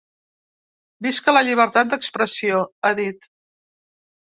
Visca 1.07 1.35
la 1.37 1.43
llibertat 1.49 1.93
d’expressió!, 1.93 2.65
ha 2.91 2.95
dit. 3.03 3.31